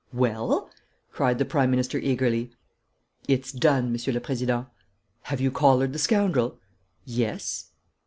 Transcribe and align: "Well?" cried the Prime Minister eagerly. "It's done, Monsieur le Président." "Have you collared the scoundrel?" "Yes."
"Well?" 0.13 0.71
cried 1.11 1.37
the 1.37 1.45
Prime 1.45 1.69
Minister 1.69 1.99
eagerly. 1.99 2.49
"It's 3.27 3.51
done, 3.51 3.91
Monsieur 3.91 4.11
le 4.13 4.19
Président." 4.19 4.65
"Have 5.25 5.39
you 5.39 5.51
collared 5.51 5.93
the 5.93 5.99
scoundrel?" 5.99 6.57
"Yes." 7.05 7.69